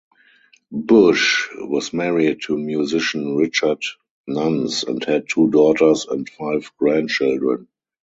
Bush 0.71 1.47
was 1.55 1.93
married 1.93 2.41
to 2.47 2.57
musician 2.57 3.35
Richard 3.35 3.83
Nunns 4.25 4.83
and 4.83 5.03
had 5.03 5.29
two 5.29 5.51
daughters 5.51 6.05
and 6.07 6.27
five 6.27 6.71
grandchildren. 6.79 7.67